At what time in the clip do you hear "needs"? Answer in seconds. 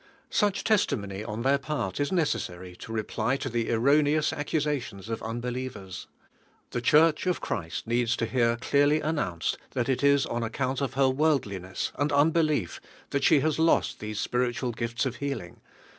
7.85-8.15